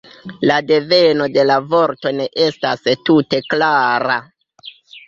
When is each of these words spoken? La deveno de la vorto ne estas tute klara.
La 0.51 0.55
deveno 0.69 1.27
de 1.35 1.45
la 1.51 1.59
vorto 1.75 2.15
ne 2.21 2.27
estas 2.49 2.89
tute 3.11 3.45
klara. 3.55 4.21